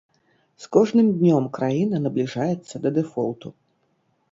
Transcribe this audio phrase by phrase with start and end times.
[0.63, 3.47] З кожным днём краіна набліжаецца да дэфолту.